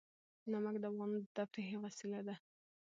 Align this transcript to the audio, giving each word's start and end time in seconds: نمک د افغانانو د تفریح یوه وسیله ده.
نمک 0.51 0.75
د 0.79 0.85
افغانانو 0.91 1.17
د 1.21 1.27
تفریح 1.37 1.67
یوه 1.73 1.81
وسیله 1.85 2.19
ده. 2.27 2.35